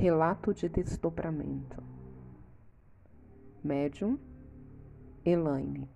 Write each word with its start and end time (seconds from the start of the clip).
Relato 0.00 0.54
de 0.54 0.66
desdobramento. 0.66 1.84
Médium 3.62 4.18
Elaine. 5.22 5.90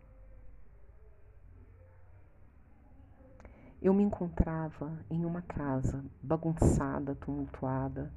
Eu 3.81 3.95
me 3.95 4.03
encontrava 4.03 4.93
em 5.09 5.25
uma 5.25 5.41
casa 5.41 6.05
bagunçada, 6.23 7.15
tumultuada, 7.15 8.13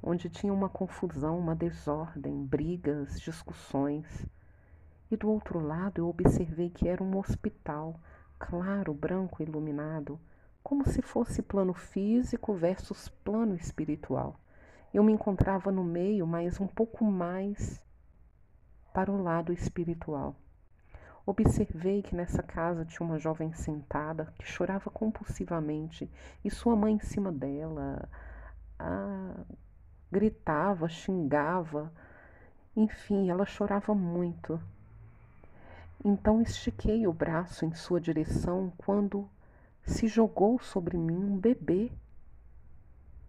onde 0.00 0.30
tinha 0.30 0.54
uma 0.54 0.68
confusão, 0.68 1.36
uma 1.40 1.56
desordem, 1.56 2.46
brigas, 2.46 3.20
discussões. 3.20 4.24
E 5.10 5.16
do 5.16 5.28
outro 5.28 5.58
lado 5.58 5.98
eu 5.98 6.08
observei 6.08 6.70
que 6.70 6.86
era 6.86 7.02
um 7.02 7.18
hospital, 7.18 7.98
claro, 8.38 8.94
branco, 8.94 9.42
iluminado, 9.42 10.20
como 10.62 10.86
se 10.86 11.02
fosse 11.02 11.42
plano 11.42 11.74
físico 11.74 12.54
versus 12.54 13.08
plano 13.08 13.56
espiritual. 13.56 14.38
Eu 14.92 15.02
me 15.02 15.12
encontrava 15.12 15.70
no 15.70 15.84
meio, 15.84 16.26
mas 16.26 16.60
um 16.60 16.66
pouco 16.66 17.04
mais 17.04 17.80
para 18.94 19.10
o 19.12 19.22
lado 19.22 19.52
espiritual. 19.52 20.34
Observei 21.26 22.02
que 22.02 22.14
nessa 22.14 22.42
casa 22.42 22.84
tinha 22.84 23.06
uma 23.06 23.18
jovem 23.18 23.52
sentada 23.52 24.32
que 24.38 24.46
chorava 24.46 24.90
compulsivamente 24.90 26.08
e 26.44 26.50
sua 26.50 26.76
mãe 26.76 26.94
em 26.94 27.00
cima 27.00 27.32
dela 27.32 28.08
gritava, 30.10 30.88
xingava, 30.88 31.92
enfim, 32.76 33.28
ela 33.28 33.44
chorava 33.44 33.94
muito. 33.94 34.60
Então 36.04 36.40
estiquei 36.40 37.06
o 37.06 37.12
braço 37.12 37.64
em 37.64 37.74
sua 37.74 38.00
direção 38.00 38.72
quando 38.78 39.28
se 39.82 40.06
jogou 40.06 40.58
sobre 40.60 40.96
mim 40.96 41.16
um 41.16 41.36
bebê. 41.36 41.90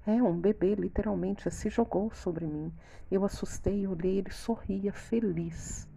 É, 0.08 0.24
um 0.24 0.40
bebê, 0.40 0.74
literalmente, 0.74 1.52
se 1.52 1.70
jogou 1.70 2.10
sobre 2.12 2.48
mim. 2.48 2.74
Eu 3.12 3.24
assustei, 3.24 3.86
olhei, 3.86 4.18
ele 4.18 4.32
sorria, 4.32 4.92
feliz 4.92 5.88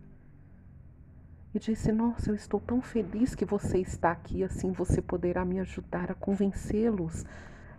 e 1.55 1.59
disse: 1.59 1.93
Nossa, 1.93 2.31
eu 2.31 2.35
estou 2.35 2.61
tão 2.61 2.81
feliz 2.81 3.35
que 3.35 3.45
você 3.45 3.79
está 3.79 4.11
aqui, 4.11 4.45
assim 4.45 4.73
você 4.73 5.03
poderá 5.03 5.45
me 5.45 5.61
ajudar 5.61 6.11
a 6.11 6.15
convencê-los 6.15 7.25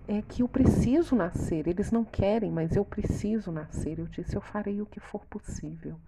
é 0.08 0.22
que 0.22 0.41
eu 0.41 0.47
preciso 0.47 1.16
nascer. 1.16 1.67
Eles 1.67 1.91
não 1.91 2.03
querem, 2.03 2.52
mas 2.52 2.75
eu 2.75 2.84
preciso 2.84 3.52
nascer. 3.52 4.00
Eu 4.00 4.08
disse: 4.08 4.36
Eu 4.36 4.41
farei 4.41 4.81
o 4.81 4.86
que 4.86 5.00
for 5.00 5.25
possível. 5.25 6.00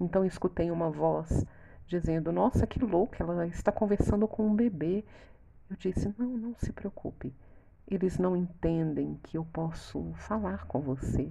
Então 0.00 0.24
escutei 0.24 0.70
uma 0.70 0.90
voz 0.90 1.44
dizendo: 1.86 2.32
Nossa, 2.32 2.66
que 2.66 2.84
louca, 2.84 3.22
ela 3.22 3.46
está 3.46 3.70
conversando 3.70 4.26
com 4.26 4.46
um 4.46 4.54
bebê. 4.54 5.04
Eu 5.70 5.76
disse: 5.76 6.12
Não, 6.18 6.36
não 6.36 6.54
se 6.58 6.72
preocupe. 6.72 7.32
Eles 7.92 8.18
não 8.18 8.34
entendem 8.34 9.20
que 9.22 9.36
eu 9.36 9.44
posso 9.44 10.12
falar 10.14 10.66
com 10.66 10.80
você. 10.80 11.30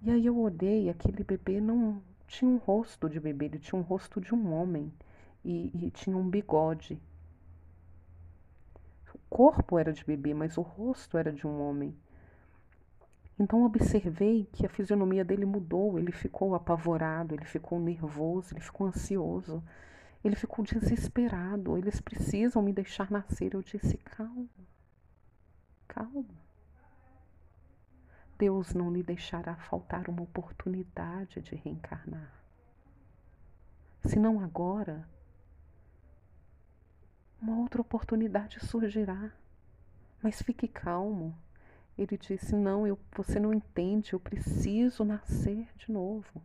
E 0.00 0.10
aí 0.10 0.24
eu 0.24 0.38
olhei, 0.38 0.88
aquele 0.88 1.22
bebê 1.22 1.60
não 1.60 2.02
tinha 2.26 2.50
um 2.50 2.56
rosto 2.56 3.08
de 3.08 3.20
bebê, 3.20 3.44
ele 3.44 3.58
tinha 3.58 3.78
um 3.78 3.82
rosto 3.82 4.18
de 4.18 4.34
um 4.34 4.50
homem 4.52 4.90
e, 5.44 5.70
e 5.74 5.90
tinha 5.90 6.16
um 6.16 6.26
bigode. 6.26 6.98
O 9.14 9.18
corpo 9.28 9.78
era 9.78 9.92
de 9.92 10.02
bebê, 10.02 10.32
mas 10.32 10.56
o 10.56 10.62
rosto 10.62 11.18
era 11.18 11.30
de 11.30 11.46
um 11.46 11.60
homem. 11.60 11.94
Então 13.38 13.62
observei 13.62 14.48
que 14.52 14.64
a 14.64 14.70
fisionomia 14.70 15.24
dele 15.24 15.44
mudou, 15.44 15.98
ele 15.98 16.12
ficou 16.12 16.54
apavorado, 16.54 17.34
ele 17.34 17.44
ficou 17.44 17.78
nervoso, 17.78 18.54
ele 18.54 18.60
ficou 18.60 18.86
ansioso, 18.86 19.62
ele 20.24 20.36
ficou 20.36 20.64
desesperado. 20.64 21.76
Eles 21.76 22.00
precisam 22.00 22.62
me 22.62 22.72
deixar 22.72 23.10
nascer. 23.10 23.52
Eu 23.52 23.62
disse: 23.62 23.98
calma, 23.98 24.48
calma. 25.86 26.24
Deus 28.36 28.74
não 28.74 28.92
lhe 28.92 29.02
deixará 29.02 29.56
faltar 29.56 30.08
uma 30.08 30.22
oportunidade 30.22 31.40
de 31.40 31.54
reencarnar. 31.54 32.32
Se 34.02 34.18
não 34.18 34.40
agora, 34.40 35.08
uma 37.40 37.58
outra 37.58 37.80
oportunidade 37.80 38.64
surgirá. 38.64 39.30
Mas 40.22 40.40
fique 40.40 40.66
calmo. 40.66 41.36
Ele 41.96 42.16
disse: 42.16 42.54
Não, 42.54 42.86
eu, 42.86 42.98
você 43.14 43.38
não 43.38 43.52
entende, 43.52 44.14
eu 44.14 44.20
preciso 44.20 45.04
nascer 45.04 45.68
de 45.76 45.92
novo. 45.92 46.42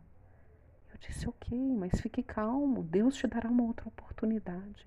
Eu 0.92 0.98
disse: 1.00 1.28
Ok, 1.28 1.58
mas 1.76 2.00
fique 2.00 2.22
calmo, 2.22 2.82
Deus 2.82 3.16
te 3.16 3.26
dará 3.26 3.48
uma 3.48 3.64
outra 3.64 3.88
oportunidade. 3.88 4.86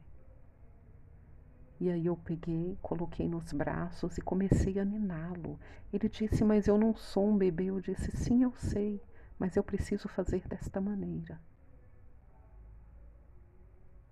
E 1.84 1.92
aí 1.92 2.06
eu 2.06 2.16
peguei, 2.16 2.78
coloquei 2.82 3.28
nos 3.28 3.52
braços 3.52 4.18
e 4.18 4.22
comecei 4.22 4.80
a 4.80 4.86
niná-lo. 4.86 5.60
Ele 5.92 6.08
disse: 6.08 6.42
Mas 6.42 6.66
eu 6.66 6.78
não 6.78 6.96
sou 6.96 7.28
um 7.28 7.38
bebê. 7.38 7.66
Eu 7.66 7.82
disse: 7.82 8.10
Sim, 8.16 8.42
eu 8.42 8.54
sei, 8.56 9.02
mas 9.38 9.58
eu 9.58 9.64
preciso 9.66 10.08
fazer 10.08 10.48
desta 10.48 10.80
maneira. 10.80 11.38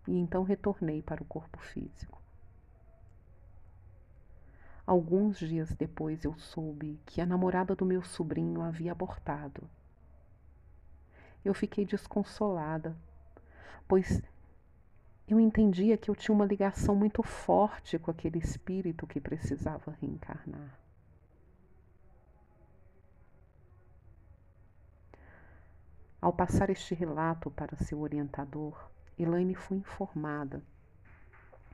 E 0.05 0.17
então 0.17 0.43
retornei 0.43 1.01
para 1.01 1.23
o 1.23 1.25
corpo 1.25 1.59
físico. 1.59 2.21
Alguns 4.85 5.39
dias 5.39 5.73
depois 5.73 6.25
eu 6.25 6.37
soube 6.37 6.99
que 7.05 7.21
a 7.21 7.25
namorada 7.25 7.73
do 7.73 7.85
meu 7.85 8.03
sobrinho 8.03 8.61
havia 8.61 8.91
abortado. 8.91 9.63
Eu 11.45 11.53
fiquei 11.53 11.85
desconsolada, 11.85 12.97
pois 13.87 14.21
eu 15.31 15.39
entendia 15.39 15.95
que 15.97 16.11
eu 16.11 16.15
tinha 16.15 16.35
uma 16.35 16.45
ligação 16.45 16.93
muito 16.93 17.23
forte 17.23 17.97
com 17.97 18.11
aquele 18.11 18.37
espírito 18.37 19.07
que 19.07 19.21
precisava 19.21 19.95
reencarnar. 20.01 20.77
Ao 26.19 26.33
passar 26.33 26.69
este 26.69 26.93
relato 26.93 27.49
para 27.49 27.77
seu 27.77 28.01
orientador, 28.01 28.91
Elaine 29.17 29.55
foi 29.55 29.77
informada 29.77 30.61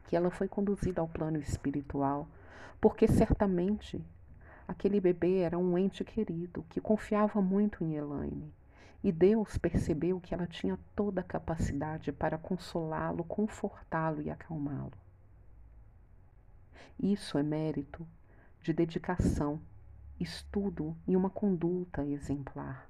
que 0.06 0.16
ela 0.16 0.29
foi 0.29 0.47
conduzida 0.47 1.01
ao 1.01 1.07
plano 1.07 1.39
espiritual, 1.39 2.28
porque 2.79 3.07
certamente 3.07 4.00
aquele 4.68 5.01
bebê 5.01 5.39
era 5.39 5.57
um 5.57 5.75
ente 5.75 6.03
querido 6.03 6.63
que 6.69 6.79
confiava 6.79 7.41
muito 7.41 7.84
em 7.84 7.95
Elaine 7.95 8.53
e 9.07 9.12
Deus 9.13 9.57
percebeu 9.57 10.19
que 10.19 10.34
ela 10.34 10.45
tinha 10.45 10.78
toda 10.94 11.22
a 11.22 11.23
capacidade 11.23 12.12
para 12.12 12.38
consolá-lo, 12.38 13.23
confortá-lo 13.23 14.22
e 14.22 14.29
acalmá-lo. 14.29 14.91
Isso 17.00 17.38
é 17.38 17.41
mérito 17.41 18.06
de 18.62 18.73
dedicação, 18.73 19.62
estudo 20.19 20.94
e 21.07 21.16
uma 21.16 21.29
conduta 21.29 22.06
exemplar. 22.06 22.90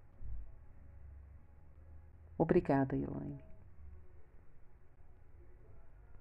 Obrigada, 2.35 2.95
Elaine. 2.95 3.46